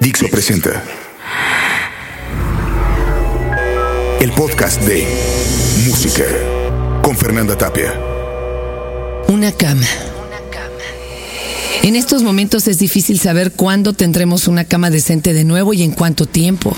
Dixo 0.00 0.26
presenta 0.30 0.82
el 4.20 4.32
podcast 4.32 4.82
de 4.82 5.06
Música 5.86 6.24
con 7.02 7.16
Fernanda 7.16 7.56
Tapia. 7.56 7.92
Una 9.28 9.52
cama. 9.52 9.86
En 11.82 11.96
estos 11.96 12.22
momentos 12.22 12.68
es 12.68 12.78
difícil 12.78 13.18
saber 13.18 13.52
cuándo 13.52 13.94
tendremos 13.94 14.48
una 14.48 14.64
cama 14.64 14.90
decente 14.90 15.32
de 15.32 15.44
nuevo 15.44 15.72
y 15.72 15.82
en 15.82 15.92
cuánto 15.92 16.26
tiempo. 16.26 16.76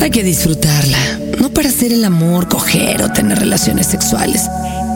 Hay 0.00 0.10
que 0.10 0.22
disfrutarla, 0.22 0.98
no 1.38 1.50
para 1.50 1.70
hacer 1.70 1.92
el 1.92 2.04
amor, 2.04 2.48
coger 2.48 3.02
o 3.02 3.10
tener 3.10 3.38
relaciones 3.38 3.86
sexuales, 3.86 4.42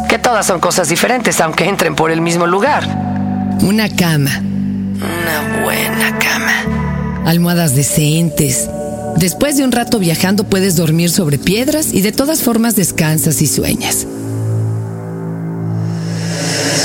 que 0.09 0.19
todas 0.19 0.47
son 0.47 0.61
cosas 0.61 0.89
diferentes 0.91 1.41
aunque 1.41 1.69
entren 1.69 1.95
por 1.95 2.11
el 2.11 2.21
mismo 2.21 2.47
lugar. 2.47 2.87
Una 3.63 3.89
cama. 3.89 4.41
Una 4.41 5.63
buena 5.63 6.19
cama. 6.19 6.44
Almohadas 7.25 7.75
decentes. 7.75 8.69
Después 9.17 9.57
de 9.57 9.65
un 9.65 9.73
rato 9.73 9.99
viajando 9.99 10.45
puedes 10.45 10.77
dormir 10.77 11.11
sobre 11.11 11.39
piedras 11.39 11.93
y 11.93 12.03
de 12.03 12.13
todas 12.13 12.43
formas 12.43 12.77
descansas 12.77 13.41
y 13.41 13.47
sueñas. 13.47 14.07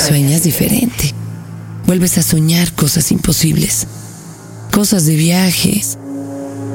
Sueñas 0.08 0.44
diferente. 0.44 1.14
Vuelves 1.86 2.18
a 2.18 2.24
soñar 2.24 2.72
cosas 2.74 3.12
imposibles. 3.12 3.88
Cosas 4.72 5.06
de 5.06 5.16
viajes. 5.16 5.98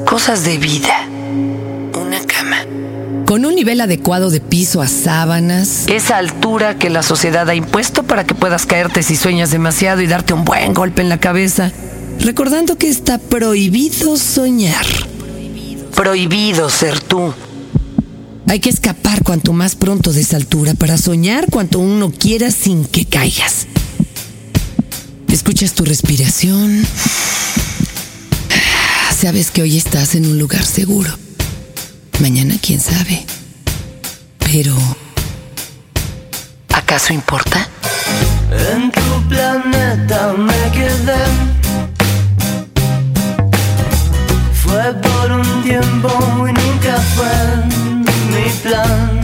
Cosas 0.05 0.43
de 0.43 0.57
vida. 0.57 1.07
Una 1.99 2.19
cama. 2.27 2.57
Con 3.25 3.45
un 3.45 3.55
nivel 3.55 3.81
adecuado 3.81 4.29
de 4.29 4.41
piso 4.41 4.81
a 4.81 4.87
sábanas. 4.87 5.85
Esa 5.87 6.17
altura 6.17 6.77
que 6.77 6.89
la 6.89 7.01
sociedad 7.01 7.49
ha 7.49 7.55
impuesto 7.55 8.03
para 8.03 8.25
que 8.25 8.35
puedas 8.35 8.65
caerte 8.65 9.01
si 9.01 9.15
sueñas 9.15 9.49
demasiado 9.49 10.01
y 10.01 10.07
darte 10.07 10.33
un 10.33 10.45
buen 10.45 10.73
golpe 10.73 11.01
en 11.01 11.09
la 11.09 11.17
cabeza. 11.17 11.71
Recordando 12.19 12.77
que 12.77 12.89
está 12.89 13.17
prohibido 13.17 14.17
soñar. 14.17 14.85
Prohibido 15.95 16.69
ser 16.69 16.99
tú. 16.99 17.33
Hay 18.47 18.59
que 18.59 18.69
escapar 18.69 19.23
cuanto 19.23 19.53
más 19.53 19.75
pronto 19.75 20.13
de 20.13 20.21
esa 20.21 20.37
altura 20.37 20.73
para 20.75 20.97
soñar 20.97 21.47
cuanto 21.49 21.79
uno 21.79 22.11
quiera 22.11 22.51
sin 22.51 22.85
que 22.85 23.05
caigas. 23.05 23.67
Escuchas 25.27 25.73
tu 25.73 25.83
respiración. 25.83 26.85
Sabes 29.19 29.51
que 29.51 29.61
hoy 29.61 29.77
estás 29.77 30.15
en 30.15 30.25
un 30.25 30.37
lugar 30.37 30.63
seguro. 30.63 31.09
Mañana 32.19 32.55
quién 32.61 32.79
sabe. 32.79 33.25
Pero... 34.39 34.75
¿Acaso 36.69 37.13
importa? 37.13 37.67
En 38.71 38.91
tu 38.91 39.27
planeta 39.27 40.33
me 40.37 40.71
quedé. 40.71 41.64
Fue 44.75 44.93
por 44.95 45.31
un 45.31 45.63
tiempo 45.63 46.09
y 46.39 46.51
nunca 46.51 46.97
fue 47.15 47.35
mi 48.33 48.49
plan. 48.61 49.21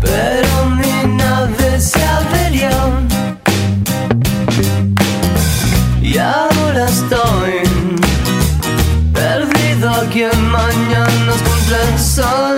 Pero 0.00 0.66
mi 0.76 1.16
nave 1.16 1.80
se 1.80 2.00
averió. 2.04 2.70
Y 6.00 6.18
ahora 6.18 6.86
estoy 6.88 7.62
perdido 9.12 9.90
aquí 9.90 10.22
en 10.22 10.50
mañanas 10.52 11.42
contra 11.42 11.82
el 11.88 11.98
sol 11.98 12.56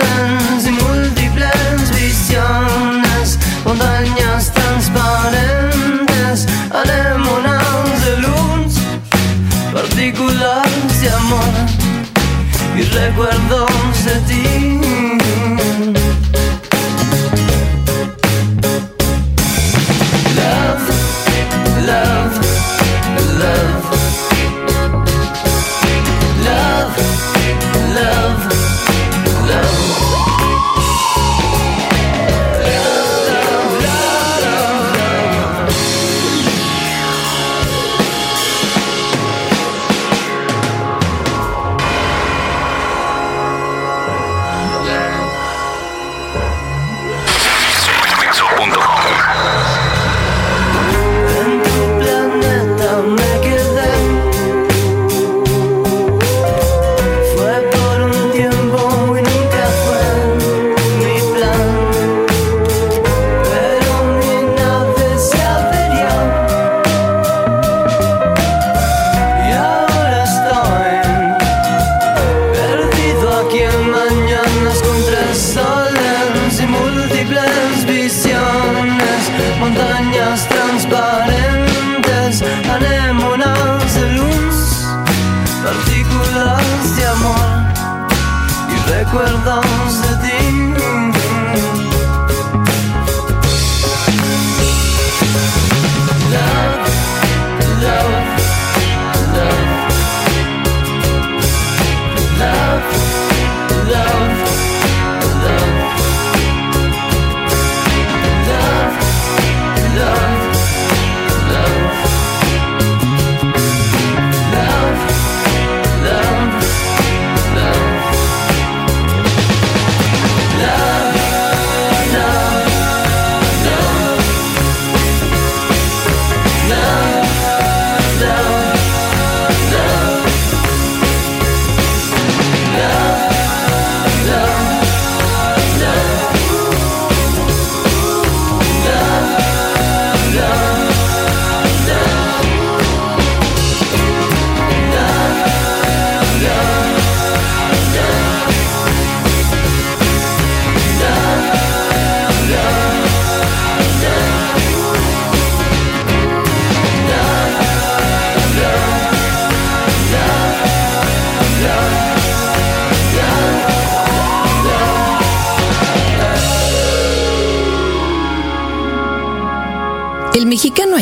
recuerdos 12.91 14.05
de 14.05 14.19
ti. 14.27 15.18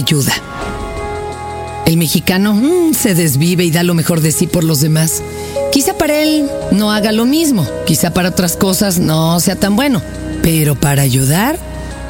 Ayuda. 0.08 0.32
El 1.86 1.98
mexicano 1.98 2.54
mm, 2.54 2.94
se 2.94 3.14
desvive 3.14 3.66
y 3.66 3.72
da 3.72 3.84
lo 3.84 3.94
mejor 3.94 4.22
de 4.22 4.32
sí 4.32 4.48
por 4.48 4.64
los 4.64 4.80
demás. 4.80 5.22
Quizá 5.74 5.98
para 5.98 6.22
él 6.22 6.50
no 6.72 6.94
haga 6.94 7.12
lo 7.12 7.26
mismo, 7.26 7.68
quizá 7.86 8.14
para 8.14 8.30
otras 8.30 8.56
cosas 8.56 9.00
no 9.00 9.38
sea 9.42 9.58
tan 9.58 9.76
bueno, 9.76 10.02
pero 10.42 10.76
para 10.76 11.02
ayudar, 11.02 11.60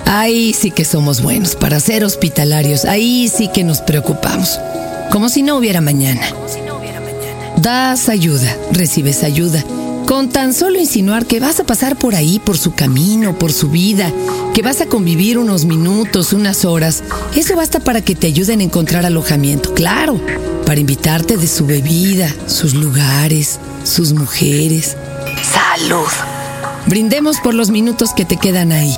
ahí 0.05 0.53
sí 0.53 0.69
que 0.69 0.85
somos 0.85 1.23
buenos, 1.23 1.55
para 1.55 1.79
ser 1.79 2.03
hospitalarios, 2.03 2.85
ahí 2.85 3.31
sí 3.35 3.47
que 3.47 3.63
nos 3.63 3.81
preocupamos, 3.81 4.59
como 5.11 5.27
si 5.27 5.41
no 5.41 5.57
hubiera 5.57 5.81
mañana. 5.81 6.21
Das 7.57 8.09
ayuda, 8.09 8.55
recibes 8.71 9.23
ayuda. 9.23 9.63
Con 10.07 10.29
tan 10.29 10.53
solo 10.53 10.79
insinuar 10.79 11.25
que 11.25 11.41
vas 11.41 11.59
a 11.59 11.65
pasar 11.65 11.97
por 11.97 12.15
ahí, 12.15 12.39
por 12.39 12.57
su 12.57 12.73
camino, 12.73 13.37
por 13.37 13.51
su 13.51 13.69
vida, 13.69 14.09
que 14.53 14.61
vas 14.61 14.79
a 14.79 14.85
convivir 14.85 15.37
unos 15.37 15.65
minutos, 15.65 16.31
unas 16.31 16.63
horas, 16.63 17.03
eso 17.35 17.57
basta 17.57 17.81
para 17.81 17.99
que 17.99 18.15
te 18.15 18.27
ayuden 18.27 18.61
a 18.61 18.63
encontrar 18.63 19.05
alojamiento, 19.05 19.73
claro, 19.73 20.17
para 20.65 20.79
invitarte 20.79 21.35
de 21.35 21.45
su 21.45 21.65
bebida, 21.65 22.33
sus 22.45 22.73
lugares, 22.73 23.59
sus 23.83 24.13
mujeres. 24.13 24.95
Salud. 25.43 26.07
Brindemos 26.85 27.41
por 27.41 27.53
los 27.53 27.69
minutos 27.69 28.13
que 28.13 28.23
te 28.23 28.37
quedan 28.37 28.71
ahí. 28.71 28.95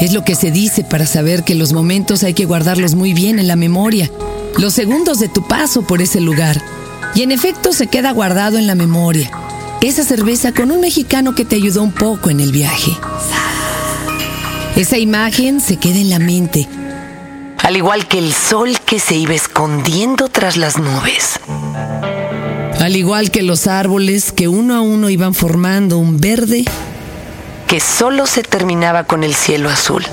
Es 0.00 0.12
lo 0.12 0.24
que 0.24 0.34
se 0.34 0.50
dice 0.50 0.82
para 0.82 1.06
saber 1.06 1.44
que 1.44 1.54
los 1.54 1.72
momentos 1.72 2.24
hay 2.24 2.34
que 2.34 2.46
guardarlos 2.46 2.96
muy 2.96 3.14
bien 3.14 3.38
en 3.38 3.46
la 3.46 3.54
memoria, 3.54 4.10
los 4.56 4.74
segundos 4.74 5.20
de 5.20 5.28
tu 5.28 5.46
paso 5.46 5.82
por 5.82 6.02
ese 6.02 6.20
lugar. 6.20 6.60
Y 7.14 7.22
en 7.22 7.30
efecto 7.30 7.72
se 7.72 7.86
queda 7.86 8.10
guardado 8.10 8.58
en 8.58 8.66
la 8.66 8.74
memoria. 8.74 9.30
Esa 9.80 10.02
cerveza 10.02 10.52
con 10.52 10.72
un 10.72 10.80
mexicano 10.80 11.36
que 11.36 11.44
te 11.44 11.54
ayudó 11.54 11.82
un 11.82 11.92
poco 11.92 12.30
en 12.30 12.40
el 12.40 12.50
viaje. 12.50 12.90
Esa 14.74 14.98
imagen 14.98 15.60
se 15.60 15.76
queda 15.76 15.98
en 15.98 16.10
la 16.10 16.18
mente, 16.18 16.68
al 17.58 17.76
igual 17.76 18.08
que 18.08 18.18
el 18.18 18.32
sol 18.32 18.76
que 18.84 18.98
se 18.98 19.14
iba 19.14 19.34
escondiendo 19.34 20.28
tras 20.28 20.56
las 20.56 20.78
nubes. 20.78 21.38
Al 22.80 22.96
igual 22.96 23.30
que 23.30 23.42
los 23.42 23.68
árboles 23.68 24.32
que 24.32 24.48
uno 24.48 24.74
a 24.74 24.80
uno 24.80 25.10
iban 25.10 25.34
formando 25.34 25.98
un 25.98 26.20
verde 26.20 26.64
que 27.68 27.78
solo 27.80 28.26
se 28.26 28.42
terminaba 28.42 29.04
con 29.04 29.22
el 29.22 29.34
cielo 29.34 29.68
azul. 29.68 30.04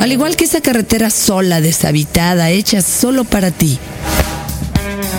Al 0.00 0.12
igual 0.12 0.36
que 0.36 0.44
esa 0.44 0.60
carretera 0.60 1.10
sola, 1.10 1.60
deshabitada, 1.60 2.50
hecha 2.50 2.82
solo 2.82 3.24
para 3.24 3.50
ti, 3.50 3.78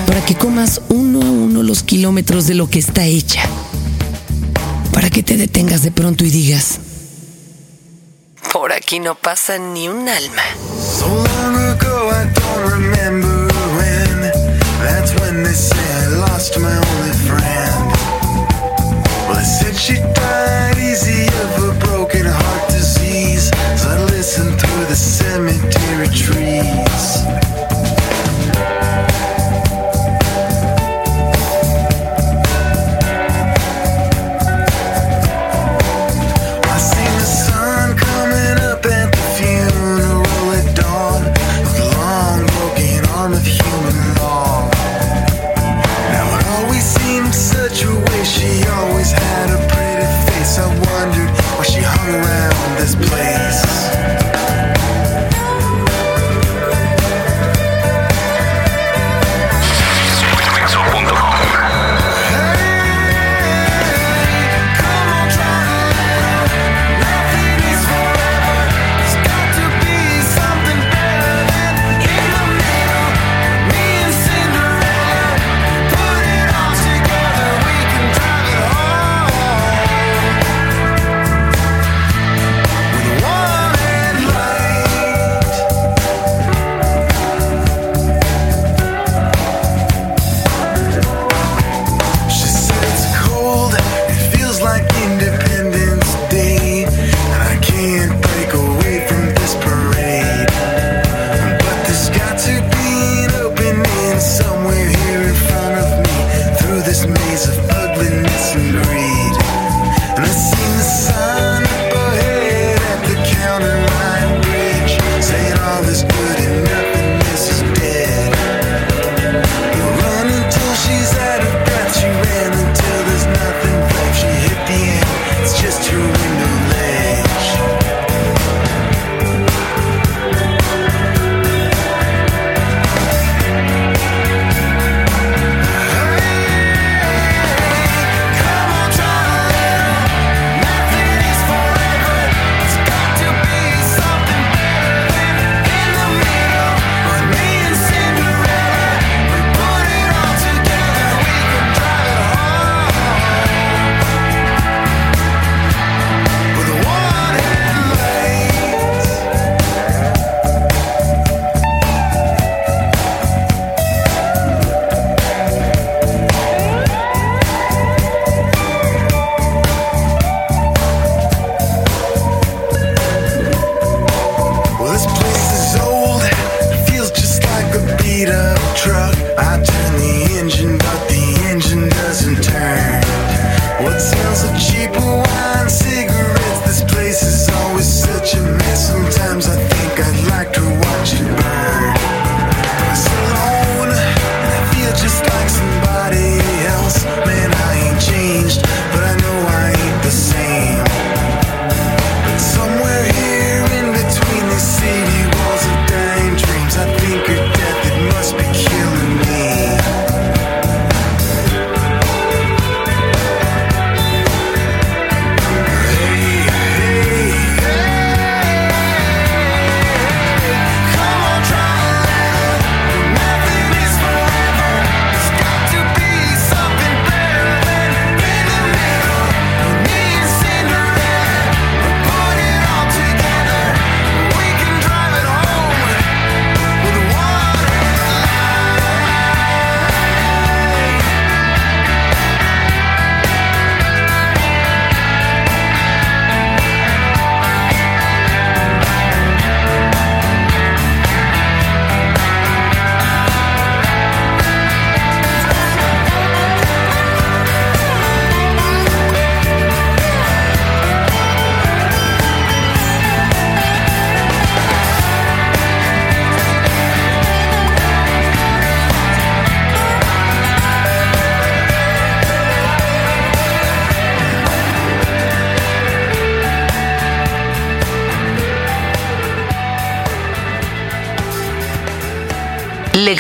para 0.08 0.26
que 0.26 0.36
comas 0.36 0.82
uno 0.90 1.22
a 1.22 1.30
uno 1.30 1.64
los 1.64 1.84
kilómetros 1.84 2.48
de 2.48 2.56
lo 2.56 2.70
que 2.70 2.80
está 2.80 3.06
hecha, 3.06 3.42
para 4.94 5.10
que 5.10 5.24
te 5.24 5.38
detengas 5.38 5.84
de 5.84 5.92
pronto 5.92 6.24
y 6.24 6.30
digas, 6.30 6.80
por 8.52 8.72
aquí 8.72 9.00
no 9.00 9.16
pasa 9.16 9.58
ni 9.58 9.88
un 9.88 10.08
alma. 10.08 10.44
So 10.78 11.24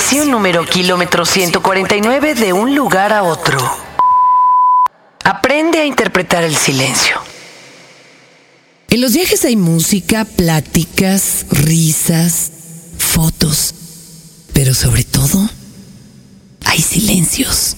Lección 0.03 0.31
número 0.31 0.65
kilómetro 0.65 1.25
149 1.25 2.35
de 2.35 2.51
un 2.51 2.75
lugar 2.75 3.13
a 3.13 3.23
otro. 3.23 3.57
Aprende 5.23 5.79
a 5.79 5.85
interpretar 5.85 6.43
el 6.43 6.57
silencio. 6.57 7.21
En 8.89 8.99
los 8.99 9.13
viajes 9.13 9.45
hay 9.45 9.55
música, 9.55 10.25
pláticas, 10.25 11.45
risas, 11.51 12.51
fotos, 12.97 13.73
pero 14.51 14.73
sobre 14.73 15.05
todo 15.05 15.49
hay 16.65 16.81
silencios. 16.81 17.77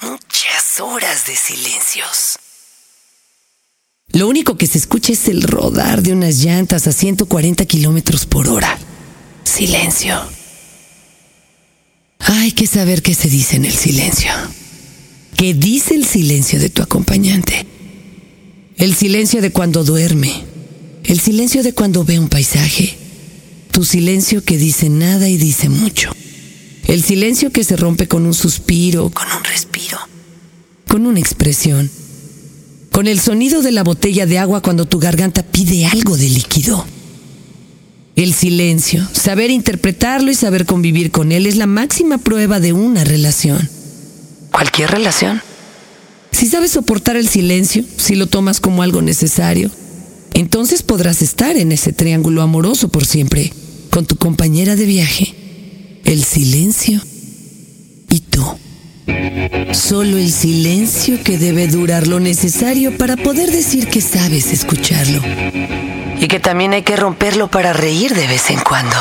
Muchas 0.00 0.78
horas 0.80 1.26
de 1.26 1.34
silencios. 1.34 2.38
Lo 4.12 4.28
único 4.28 4.56
que 4.56 4.68
se 4.68 4.78
escucha 4.78 5.12
es 5.12 5.26
el 5.26 5.42
rodar 5.42 6.02
de 6.02 6.12
unas 6.12 6.36
llantas 6.36 6.86
a 6.86 6.92
140 6.92 7.64
kilómetros 7.64 8.26
por 8.26 8.48
hora. 8.48 8.78
Silencio. 9.42 10.35
Hay 12.46 12.52
que 12.52 12.68
saber 12.68 13.02
qué 13.02 13.12
se 13.12 13.28
dice 13.28 13.56
en 13.56 13.64
el 13.64 13.72
silencio. 13.72 14.30
¿Qué 15.36 15.52
dice 15.52 15.96
el 15.96 16.04
silencio 16.04 16.60
de 16.60 16.70
tu 16.70 16.80
acompañante? 16.80 17.66
El 18.76 18.94
silencio 18.94 19.42
de 19.42 19.50
cuando 19.50 19.82
duerme. 19.82 20.44
El 21.02 21.18
silencio 21.18 21.64
de 21.64 21.72
cuando 21.72 22.04
ve 22.04 22.20
un 22.20 22.28
paisaje. 22.28 22.96
Tu 23.72 23.84
silencio 23.84 24.44
que 24.44 24.58
dice 24.58 24.88
nada 24.88 25.28
y 25.28 25.36
dice 25.38 25.68
mucho. 25.68 26.12
El 26.86 27.02
silencio 27.02 27.50
que 27.50 27.64
se 27.64 27.76
rompe 27.76 28.06
con 28.06 28.24
un 28.24 28.32
suspiro, 28.32 29.10
con 29.10 29.26
un 29.26 29.42
respiro, 29.42 29.98
con 30.86 31.04
una 31.04 31.18
expresión. 31.18 31.90
Con 32.92 33.08
el 33.08 33.18
sonido 33.18 33.60
de 33.60 33.72
la 33.72 33.82
botella 33.82 34.24
de 34.24 34.38
agua 34.38 34.62
cuando 34.62 34.84
tu 34.84 35.00
garganta 35.00 35.42
pide 35.42 35.84
algo 35.86 36.16
de 36.16 36.28
líquido. 36.28 36.86
El 38.16 38.32
silencio, 38.32 39.06
saber 39.12 39.50
interpretarlo 39.50 40.30
y 40.30 40.34
saber 40.34 40.64
convivir 40.64 41.10
con 41.10 41.32
él 41.32 41.46
es 41.46 41.56
la 41.56 41.66
máxima 41.66 42.16
prueba 42.16 42.60
de 42.60 42.72
una 42.72 43.04
relación. 43.04 43.68
Cualquier 44.50 44.90
relación. 44.90 45.42
Si 46.32 46.46
sabes 46.46 46.70
soportar 46.70 47.16
el 47.16 47.28
silencio, 47.28 47.84
si 47.98 48.14
lo 48.14 48.26
tomas 48.26 48.58
como 48.58 48.82
algo 48.82 49.02
necesario, 49.02 49.70
entonces 50.32 50.82
podrás 50.82 51.20
estar 51.20 51.58
en 51.58 51.72
ese 51.72 51.92
triángulo 51.92 52.40
amoroso 52.40 52.88
por 52.88 53.04
siempre, 53.04 53.52
con 53.90 54.06
tu 54.06 54.16
compañera 54.16 54.76
de 54.76 54.86
viaje, 54.86 55.34
el 56.04 56.24
silencio 56.24 57.02
y 58.08 58.20
tú. 58.20 58.42
Solo 59.72 60.16
el 60.16 60.32
silencio 60.32 61.22
que 61.22 61.38
debe 61.38 61.68
durar 61.68 62.06
lo 62.06 62.20
necesario 62.20 62.96
para 62.96 63.16
poder 63.16 63.50
decir 63.50 63.88
que 63.88 64.00
sabes 64.00 64.52
escucharlo. 64.52 65.20
Y 66.18 66.28
que 66.28 66.40
también 66.40 66.72
hay 66.72 66.82
que 66.82 66.96
romperlo 66.96 67.48
para 67.48 67.72
reír 67.72 68.14
de 68.14 68.26
vez 68.26 68.50
en 68.50 68.60
cuando. 68.60 68.96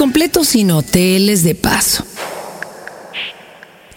Completo 0.00 0.44
sin 0.44 0.70
hoteles 0.70 1.42
de 1.42 1.54
paso. 1.54 2.06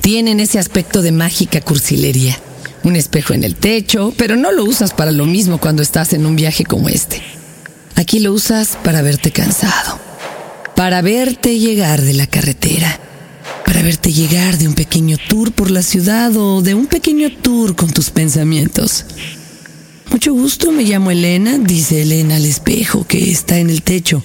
Tienen 0.01 0.41
ese 0.41 0.59
aspecto 0.59 1.01
de 1.01 1.13
mágica 1.13 1.61
cursilería. 1.61 2.37
Un 2.83 2.97
espejo 2.97 3.33
en 3.33 3.45
el 3.45 3.55
techo, 3.55 4.13
pero 4.17 4.35
no 4.35 4.51
lo 4.51 4.65
usas 4.65 4.93
para 4.93 5.13
lo 5.13 5.25
mismo 5.25 5.59
cuando 5.59 5.81
estás 5.81 6.11
en 6.11 6.25
un 6.25 6.35
viaje 6.35 6.65
como 6.65 6.89
este. 6.89 7.21
Aquí 7.95 8.19
lo 8.19 8.33
usas 8.33 8.77
para 8.83 9.01
verte 9.01 9.31
cansado, 9.31 9.97
para 10.75 11.01
verte 11.01 11.57
llegar 11.57 12.01
de 12.01 12.15
la 12.15 12.27
carretera, 12.27 12.99
para 13.65 13.81
verte 13.81 14.11
llegar 14.11 14.57
de 14.57 14.67
un 14.67 14.73
pequeño 14.73 15.15
tour 15.29 15.53
por 15.53 15.71
la 15.71 15.83
ciudad 15.83 16.35
o 16.35 16.61
de 16.61 16.73
un 16.73 16.87
pequeño 16.87 17.31
tour 17.37 17.77
con 17.77 17.93
tus 17.93 18.09
pensamientos. 18.09 19.05
Mucho 20.11 20.33
gusto, 20.33 20.73
me 20.73 20.83
llamo 20.83 21.11
Elena, 21.11 21.59
dice 21.59 22.01
Elena 22.01 22.35
al 22.35 22.43
espejo 22.43 23.07
que 23.07 23.31
está 23.31 23.57
en 23.59 23.69
el 23.69 23.83
techo. 23.83 24.21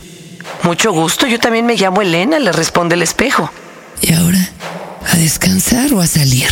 Mucho 0.63 0.93
gusto, 0.93 1.27
yo 1.27 1.39
también 1.39 1.67
me 1.67 1.77
llamo 1.77 2.03
Elena, 2.03 2.39
le 2.39 2.53
responde 2.53 2.95
el 2.95 3.03
espejo. 3.03 3.51
¿Y 4.01 4.13
ahora? 4.13 4.39
¿A 5.13 5.17
descansar 5.17 5.93
o 5.95 6.01
a 6.01 6.07
salir? 6.07 6.49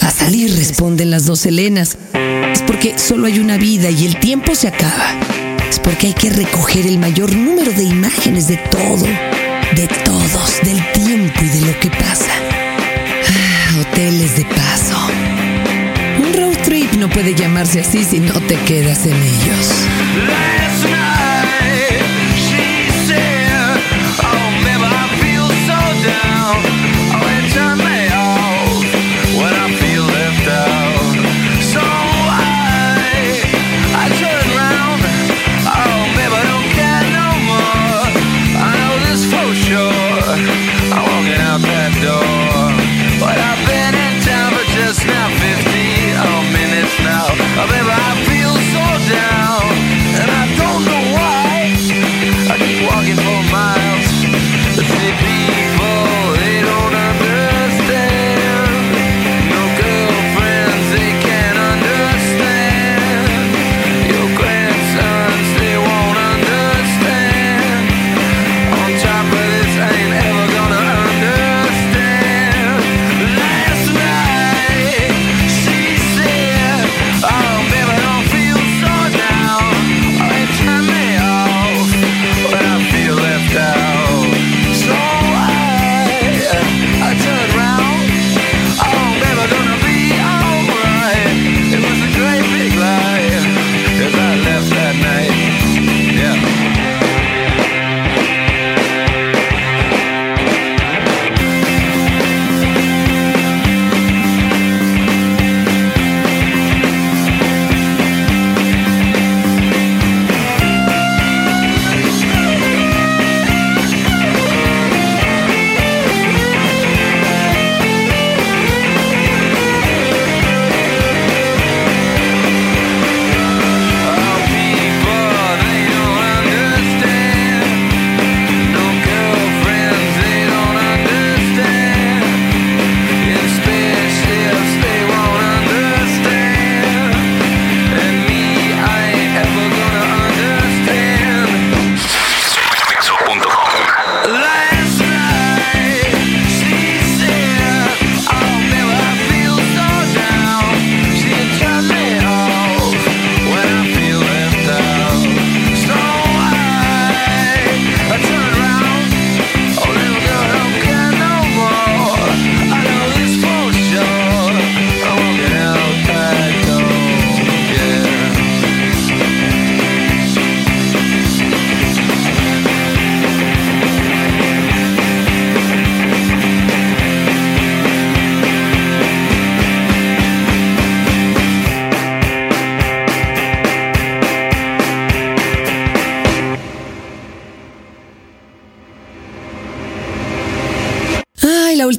A 0.00 0.10
salir, 0.10 0.54
responden 0.56 1.10
las 1.10 1.26
dos 1.26 1.44
Helenas. 1.44 1.98
Es 2.52 2.62
porque 2.62 2.98
solo 2.98 3.26
hay 3.26 3.38
una 3.38 3.58
vida 3.58 3.90
y 3.90 4.06
el 4.06 4.18
tiempo 4.18 4.54
se 4.54 4.68
acaba. 4.68 5.12
Es 5.68 5.78
porque 5.78 6.08
hay 6.08 6.14
que 6.14 6.30
recoger 6.30 6.86
el 6.86 6.98
mayor 6.98 7.34
número 7.34 7.72
de 7.72 7.84
imágenes 7.84 8.48
de 8.48 8.56
todo, 8.56 9.04
de 9.74 9.88
todos, 10.04 10.60
del 10.62 10.82
tiempo 10.92 11.40
y 11.42 11.48
de 11.48 11.60
lo 11.66 11.80
que 11.80 11.90
pasa. 11.90 12.32
Ah, 13.28 13.80
hoteles 13.80 14.36
de 14.36 14.44
paso. 14.44 14.96
Un 16.18 16.32
road 16.32 16.56
trip 16.64 16.92
no 16.94 17.10
puede 17.10 17.34
llamarse 17.34 17.80
así 17.80 18.04
si 18.04 18.20
no 18.20 18.40
te 18.40 18.56
quedas 18.60 19.04
en 19.04 19.14
ellos. 19.14 19.68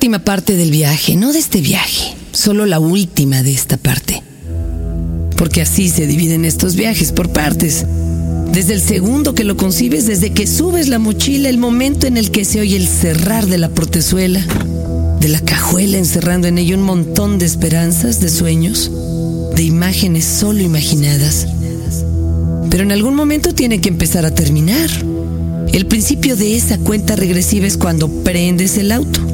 Última 0.09 0.25
parte 0.25 0.55
del 0.55 0.71
viaje, 0.71 1.15
no 1.15 1.31
de 1.31 1.37
este 1.37 1.61
viaje, 1.61 2.15
solo 2.31 2.65
la 2.65 2.79
última 2.79 3.43
de 3.43 3.53
esta 3.53 3.77
parte. 3.77 4.23
Porque 5.37 5.61
así 5.61 5.87
se 5.87 6.07
dividen 6.07 6.45
estos 6.45 6.75
viajes 6.75 7.11
por 7.11 7.29
partes. 7.29 7.85
Desde 8.51 8.73
el 8.73 8.81
segundo 8.81 9.35
que 9.35 9.43
lo 9.43 9.55
concibes, 9.55 10.07
desde 10.07 10.31
que 10.31 10.47
subes 10.47 10.87
la 10.87 10.97
mochila, 10.97 11.47
el 11.47 11.59
momento 11.59 12.07
en 12.07 12.17
el 12.17 12.31
que 12.31 12.43
se 12.43 12.59
oye 12.59 12.75
el 12.75 12.87
cerrar 12.87 13.45
de 13.45 13.59
la 13.59 13.69
portezuela, 13.69 14.43
de 15.19 15.27
la 15.27 15.41
cajuela 15.41 15.99
encerrando 15.99 16.47
en 16.47 16.57
ella 16.57 16.75
un 16.75 16.81
montón 16.81 17.37
de 17.37 17.45
esperanzas, 17.45 18.19
de 18.19 18.29
sueños, 18.29 18.89
de 19.55 19.61
imágenes 19.61 20.25
solo 20.25 20.63
imaginadas. 20.63 21.45
Pero 22.71 22.81
en 22.81 22.91
algún 22.91 23.13
momento 23.13 23.53
tiene 23.53 23.79
que 23.79 23.89
empezar 23.89 24.25
a 24.25 24.33
terminar. 24.33 24.89
El 25.71 25.85
principio 25.85 26.35
de 26.35 26.55
esa 26.55 26.79
cuenta 26.79 27.15
regresiva 27.15 27.67
es 27.67 27.77
cuando 27.77 28.09
prendes 28.23 28.75
el 28.79 28.91
auto. 28.91 29.28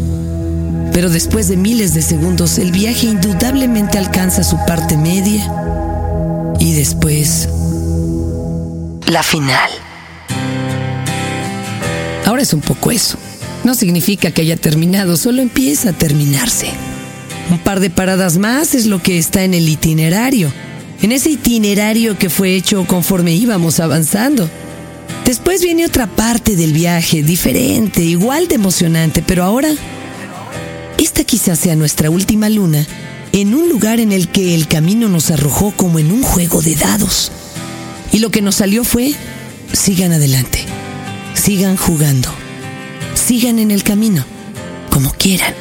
Pero 0.96 1.10
después 1.10 1.50
de 1.50 1.58
miles 1.58 1.94
de 1.94 2.02
segundos, 2.02 2.58
el 2.58 2.72
viaje 2.72 3.08
indudablemente 3.08 3.98
alcanza 3.98 4.46
su 4.46 4.56
parte 4.66 4.96
media 4.96 5.46
y 6.58 6.72
después 6.72 7.50
La 9.06 9.22
final. 9.22 9.70
Ahora 12.24 12.44
es 12.44 12.54
un 12.54 12.62
poco 12.62 12.92
eso. 12.92 13.18
No 13.66 13.76
significa 13.76 14.32
que 14.32 14.44
haya 14.44 14.56
terminado, 14.56 15.18
solo 15.18 15.42
empieza 15.42 15.90
a 15.90 15.94
terminarse. 15.94 16.70
Un 17.52 17.60
par 17.60 17.82
de 17.82 17.90
paradas 17.90 18.38
más 18.38 18.74
es 18.74 18.86
lo 18.86 19.04
que 19.04 19.18
está 19.18 19.44
en 19.44 19.54
el 19.54 19.68
itinerario. 19.68 20.50
En 21.02 21.12
ese 21.12 21.30
itinerario 21.30 22.18
que 22.18 22.30
fue 22.30 22.56
hecho 22.56 22.86
conforme 22.88 23.34
íbamos 23.34 23.82
avanzando. 23.82 24.50
Después 25.26 25.62
viene 25.62 25.86
otra 25.86 26.08
parte 26.08 26.56
del 26.56 26.72
viaje, 26.72 27.22
diferente, 27.22 28.02
igual 28.02 28.48
de 28.48 28.56
emocionante, 28.56 29.22
pero 29.22 29.44
ahora 29.44 29.72
esta 30.98 31.24
quizás 31.24 31.60
sea 31.60 31.76
nuestra 31.76 32.10
última 32.10 32.50
luna 32.50 32.86
en 33.32 33.54
un 33.54 33.70
lugar 33.70 34.00
en 34.00 34.12
el 34.12 34.30
que 34.30 34.56
el 34.56 34.68
camino 34.68 35.10
nos 35.10 35.30
arrojó 35.30 35.72
como 35.72 36.00
en 36.00 36.12
un 36.12 36.24
juego 36.24 36.62
de 36.62 36.76
dados. 36.76 37.32
Y 38.12 38.20
lo 38.20 38.32
que 38.32 38.42
nos 38.42 38.56
salió 38.56 38.84
fue, 38.84 39.14
sigan 39.74 40.14
adelante, 40.14 40.60
sigan 41.34 41.76
jugando, 41.76 42.30
sigan 43.14 43.60
en 43.60 43.72
el 43.72 43.84
camino, 43.84 44.24
como 44.90 45.12
quieran, 45.12 45.54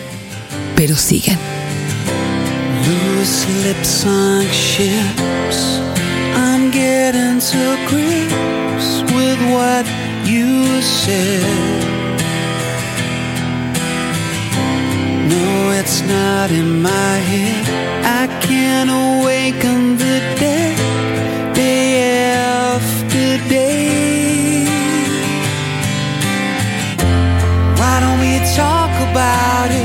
pero 0.77 0.97
sigan. 0.97 1.39
It's 15.87 16.01
not 16.01 16.51
in 16.51 16.81
my 16.81 17.15
head. 17.31 17.65
I 18.23 18.25
can't 18.41 18.89
awaken 18.89 19.99
the 19.99 20.17
dead 20.41 20.77
day 21.55 22.33
after 22.33 23.27
day. 23.51 24.65
Why 27.79 27.95
don't 28.01 28.19
we 28.19 28.35
talk 28.57 28.93
about 29.11 29.69
it? 29.81 29.84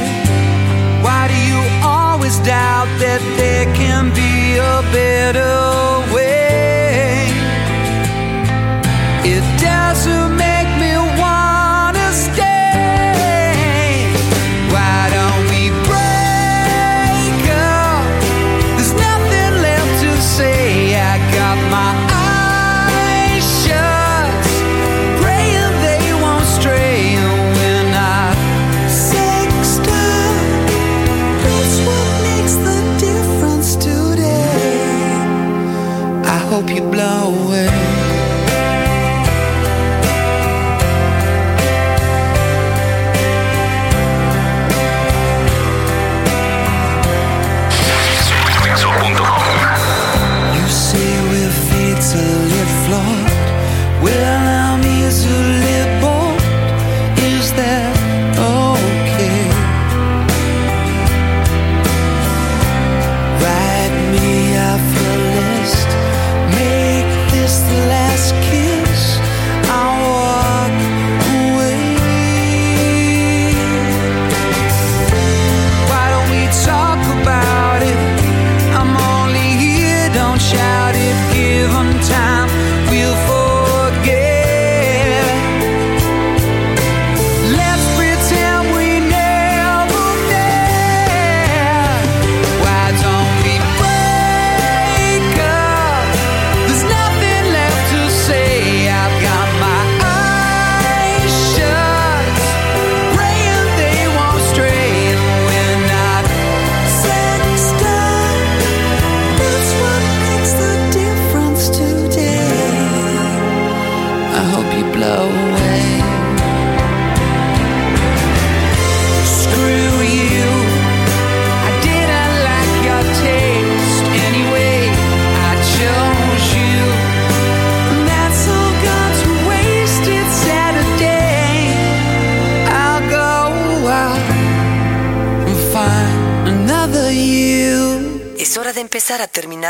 Hope 36.61 36.71
you 36.71 36.81
blow 36.81 37.33
away. 37.45 37.88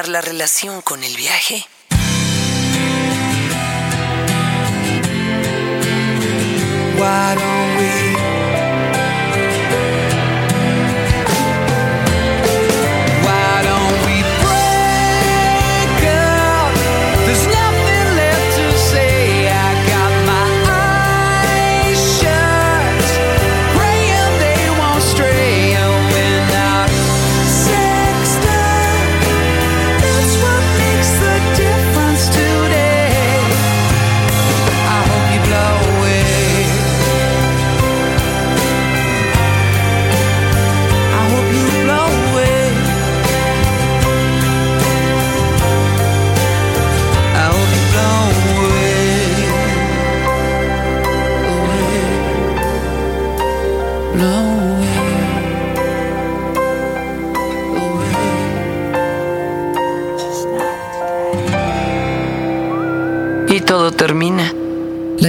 La 0.07 0.21
relación 0.21 0.81
con 0.81 1.03
el 1.03 1.15
viaje. 1.15 1.65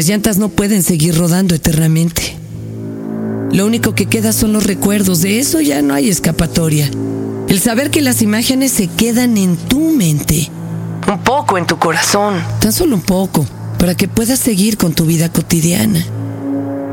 Las 0.00 0.08
llantas 0.08 0.38
no 0.38 0.48
pueden 0.48 0.82
seguir 0.82 1.14
rodando 1.14 1.54
eternamente. 1.54 2.34
Lo 3.52 3.66
único 3.66 3.94
que 3.94 4.06
queda 4.06 4.32
son 4.32 4.54
los 4.54 4.64
recuerdos, 4.64 5.20
de 5.20 5.38
eso 5.38 5.60
ya 5.60 5.82
no 5.82 5.92
hay 5.92 6.08
escapatoria. 6.08 6.90
El 7.48 7.60
saber 7.60 7.90
que 7.90 8.00
las 8.00 8.22
imágenes 8.22 8.72
se 8.72 8.86
quedan 8.86 9.36
en 9.36 9.58
tu 9.58 9.90
mente, 9.90 10.48
Un 11.06 11.22
poco 11.22 11.58
en 11.58 11.66
tu 11.66 11.78
corazón. 11.78 12.42
tan 12.62 12.72
solo 12.72 12.96
un 12.96 13.02
poco, 13.02 13.44
para 13.78 13.94
que 13.94 14.08
puedas 14.08 14.38
seguir 14.38 14.78
con 14.78 14.94
tu 14.94 15.04
vida 15.04 15.30
cotidiana. 15.30 16.02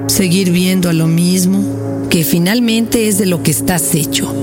Seguir 0.07 0.51
viendo 0.51 0.89
a 0.89 0.93
lo 0.93 1.07
mismo, 1.07 1.63
que 2.09 2.25
finalmente 2.25 3.07
es 3.07 3.17
de 3.17 3.25
lo 3.25 3.41
que 3.41 3.51
estás 3.51 3.95
hecho. 3.95 4.35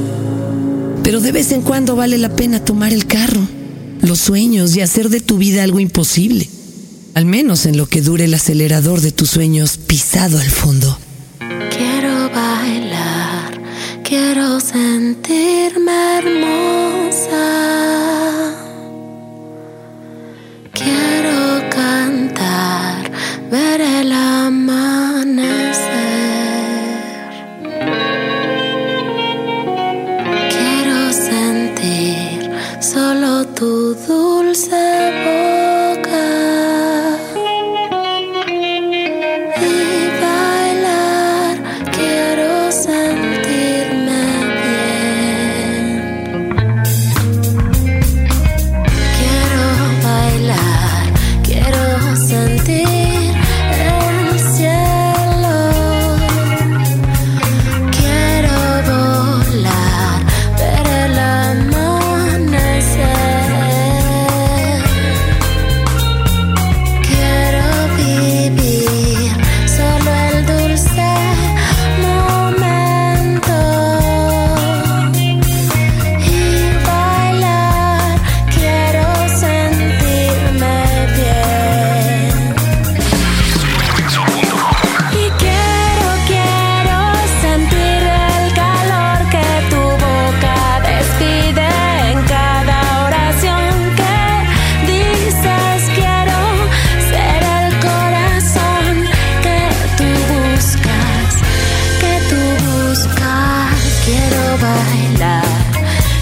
Pero 1.02 1.20
de 1.20 1.32
vez 1.32 1.52
en 1.52 1.60
cuando 1.60 1.96
vale 1.96 2.16
la 2.16 2.34
pena 2.34 2.64
tomar 2.64 2.94
el 2.94 3.04
carro, 3.04 3.46
los 4.00 4.20
sueños 4.20 4.74
y 4.74 4.80
hacer 4.80 5.10
de 5.10 5.20
tu 5.20 5.36
vida 5.36 5.62
algo 5.64 5.80
imposible. 5.80 6.43
Al 7.14 7.26
menos 7.26 7.66
en 7.66 7.76
lo 7.76 7.86
que 7.86 8.02
dure 8.02 8.24
el 8.24 8.34
acelerador 8.34 9.00
de 9.00 9.12
tus 9.12 9.30
sueños 9.30 9.78
pisado 9.78 10.38
al 10.40 10.50
fondo. 10.50 10.98
Quiero 11.70 12.28
bailar, 12.30 13.60
quiero 14.02 14.58
sentirme 14.58 16.18
hermosa. 16.18 17.44
Quiero 20.72 21.70
cantar, 21.70 23.12
ver 23.48 23.80
el 23.80 24.12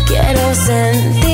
Quiero 0.07 0.55
sentir. 0.55 1.32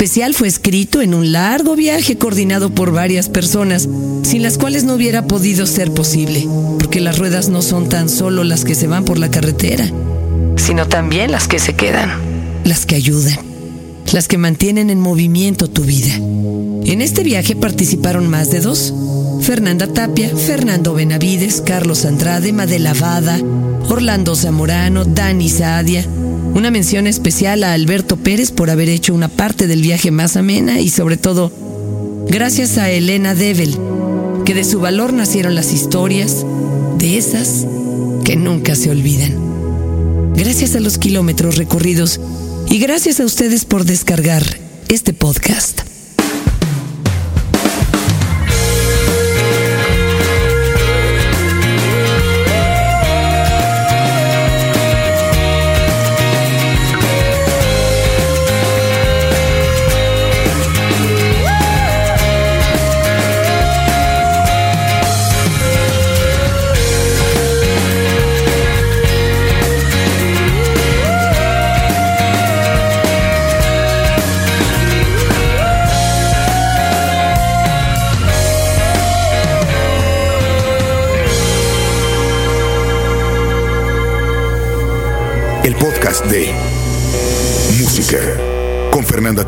Especial 0.00 0.32
fue 0.32 0.48
escrito 0.48 1.02
en 1.02 1.12
un 1.12 1.30
largo 1.30 1.76
viaje 1.76 2.16
coordinado 2.16 2.74
por 2.74 2.90
varias 2.90 3.28
personas, 3.28 3.86
sin 4.22 4.42
las 4.42 4.56
cuales 4.56 4.84
no 4.84 4.94
hubiera 4.94 5.26
podido 5.26 5.66
ser 5.66 5.92
posible, 5.92 6.48
porque 6.78 7.00
las 7.00 7.18
ruedas 7.18 7.50
no 7.50 7.60
son 7.60 7.90
tan 7.90 8.08
solo 8.08 8.42
las 8.42 8.64
que 8.64 8.74
se 8.74 8.86
van 8.86 9.04
por 9.04 9.18
la 9.18 9.30
carretera, 9.30 9.84
Sino 10.56 10.88
también 10.88 11.30
las 11.30 11.48
que 11.48 11.58
se 11.58 11.74
quedan. 11.74 12.12
las 12.64 12.86
que 12.86 12.94
ayudan, 12.94 13.40
las 14.10 14.26
que 14.26 14.38
mantienen 14.38 14.88
en 14.88 15.00
movimiento 15.00 15.68
tu 15.68 15.82
vida. 15.82 16.14
En 16.14 17.02
este 17.02 17.22
viaje 17.22 17.54
participaron 17.54 18.26
más 18.26 18.50
de 18.50 18.60
dos. 18.60 18.94
Fernanda 19.42 19.86
Tapia, 19.86 20.30
Fernando 20.34 20.94
Benavides, 20.94 21.60
Carlos 21.60 22.06
Andrade, 22.06 22.54
Madela 22.54 22.94
Vada, 22.94 23.38
Orlando 23.90 24.34
Zamorano, 24.34 25.04
Dani 25.04 25.50
Saadia. 25.50 26.06
Una 26.54 26.70
mención 26.70 27.06
especial 27.06 27.64
a 27.64 27.72
Alberto 27.72 28.16
Pérez 28.16 28.50
por 28.50 28.70
haber 28.70 28.88
hecho 28.88 29.14
una 29.14 29.28
parte 29.28 29.66
del 29.66 29.82
viaje 29.82 30.10
más 30.10 30.36
amena 30.36 30.80
y 30.80 30.90
sobre 30.90 31.16
todo 31.16 31.52
gracias 32.28 32.78
a 32.78 32.90
Elena 32.90 33.34
Devel, 33.34 33.76
que 34.44 34.54
de 34.54 34.64
su 34.64 34.80
valor 34.80 35.12
nacieron 35.12 35.54
las 35.54 35.72
historias 35.72 36.44
de 36.98 37.16
esas 37.16 37.66
que 38.24 38.36
nunca 38.36 38.74
se 38.74 38.90
olvidan. 38.90 40.34
Gracias 40.34 40.74
a 40.74 40.80
los 40.80 40.98
kilómetros 40.98 41.56
recorridos 41.56 42.20
y 42.68 42.78
gracias 42.78 43.20
a 43.20 43.24
ustedes 43.24 43.64
por 43.64 43.84
descargar 43.84 44.42
este 44.88 45.12
podcast. 45.12 45.89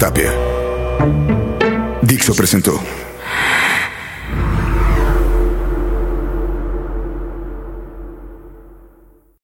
Tapia. 0.02 0.32
Dixo 2.02 2.34
presentó. 2.34 2.82